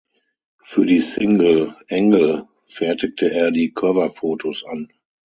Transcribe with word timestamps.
Für 0.63 0.83
die 0.83 0.99
Single 0.99 1.75
"Engel" 1.85 2.47
fertigte 2.65 3.29
er 3.31 3.51
die 3.51 3.71
Coverfotos 3.71 4.63
an. 4.65 4.87